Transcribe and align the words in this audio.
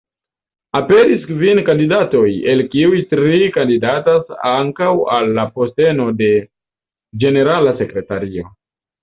Aperis 0.77 1.25
kvin 1.31 1.59
kandidatoj, 1.67 2.23
el 2.53 2.63
kiuj 2.75 3.01
tri 3.11 3.49
kandidatas 3.59 4.33
ankaŭ 4.55 4.89
al 5.19 5.31
la 5.37 5.47
posteno 5.61 6.09
de 6.25 6.33
ĝenerala 7.27 7.77
sekretario. 7.85 8.51